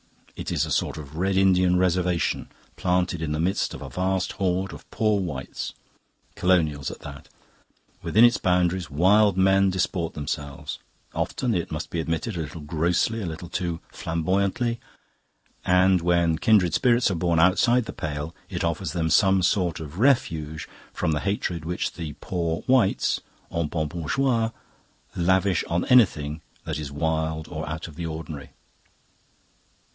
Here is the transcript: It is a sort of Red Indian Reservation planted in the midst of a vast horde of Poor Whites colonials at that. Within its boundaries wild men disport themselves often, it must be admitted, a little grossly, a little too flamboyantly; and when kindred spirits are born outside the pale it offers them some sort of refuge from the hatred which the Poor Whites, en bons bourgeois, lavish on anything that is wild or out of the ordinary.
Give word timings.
It 0.35 0.51
is 0.51 0.65
a 0.65 0.71
sort 0.71 0.97
of 0.97 1.17
Red 1.17 1.37
Indian 1.37 1.77
Reservation 1.77 2.49
planted 2.75 3.21
in 3.21 3.31
the 3.33 3.39
midst 3.39 3.75
of 3.75 3.83
a 3.83 3.89
vast 3.91 4.31
horde 4.33 4.73
of 4.73 4.89
Poor 4.89 5.19
Whites 5.21 5.75
colonials 6.33 6.89
at 6.89 7.01
that. 7.01 7.29
Within 8.01 8.25
its 8.25 8.37
boundaries 8.39 8.89
wild 8.89 9.37
men 9.37 9.69
disport 9.69 10.15
themselves 10.15 10.79
often, 11.13 11.53
it 11.53 11.71
must 11.71 11.91
be 11.91 11.99
admitted, 11.99 12.35
a 12.35 12.39
little 12.41 12.61
grossly, 12.61 13.21
a 13.21 13.27
little 13.27 13.49
too 13.49 13.79
flamboyantly; 13.91 14.79
and 15.63 16.01
when 16.01 16.39
kindred 16.39 16.73
spirits 16.73 17.11
are 17.11 17.15
born 17.15 17.37
outside 17.37 17.85
the 17.85 17.93
pale 17.93 18.33
it 18.49 18.63
offers 18.63 18.93
them 18.93 19.11
some 19.11 19.43
sort 19.43 19.79
of 19.79 19.99
refuge 19.99 20.67
from 20.91 21.11
the 21.11 21.19
hatred 21.19 21.63
which 21.63 21.93
the 21.93 22.13
Poor 22.13 22.63
Whites, 22.65 23.21
en 23.51 23.67
bons 23.67 23.89
bourgeois, 23.89 24.49
lavish 25.15 25.63
on 25.65 25.85
anything 25.85 26.41
that 26.63 26.79
is 26.79 26.91
wild 26.91 27.47
or 27.47 27.69
out 27.69 27.87
of 27.87 27.95
the 27.95 28.07
ordinary. 28.07 28.49